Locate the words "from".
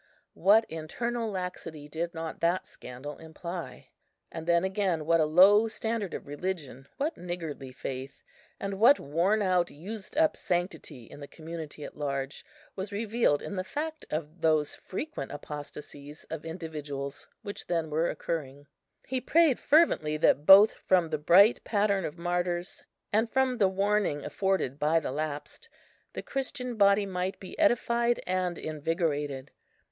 20.73-21.11, 23.29-23.59